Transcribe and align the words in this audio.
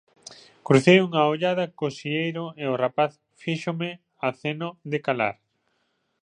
Crucei 0.67 0.97
unha 1.07 1.21
ollada 1.33 1.65
co 1.77 1.87
Sieiro 1.97 2.45
e 2.61 2.63
o 2.73 2.79
rapaz 2.83 3.11
fíxome 3.41 3.89
aceno 4.29 4.67
de 4.91 4.99
calar. 5.05 5.35